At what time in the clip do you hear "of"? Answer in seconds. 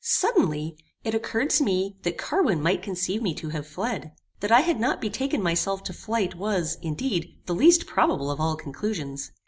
8.31-8.39